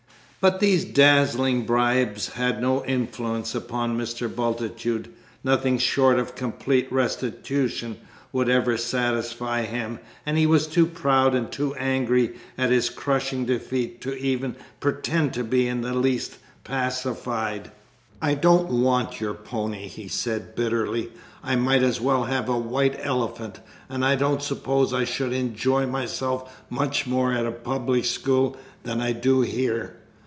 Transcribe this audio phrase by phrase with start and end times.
[0.43, 4.27] But these dazzling bribes had no influence upon Mr.
[4.27, 5.07] Bultitude;
[5.43, 7.97] nothing short of complete restitution
[8.33, 13.45] would ever satisfy him, and he was too proud and too angry at his crushing
[13.45, 17.69] defeat to even pretend to be in the least pacified.
[18.19, 21.11] "I don't want your pony," he said bitterly;
[21.43, 25.85] "I might as well have a white elephant, and I don't suppose I should enjoy
[25.85, 29.97] myself much more at a public school than I do here.